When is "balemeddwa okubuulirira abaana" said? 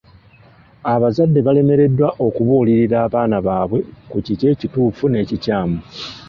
1.47-3.37